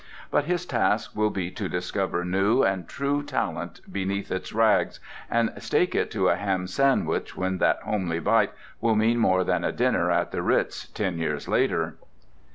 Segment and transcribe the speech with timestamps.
[0.31, 5.53] But his task will be to discover new and true talent beneath its rags, and
[5.61, 9.71] stake it to a ham sandwich when that homely bite will mean more than a
[9.71, 11.97] dinner at the Ritz ten years later.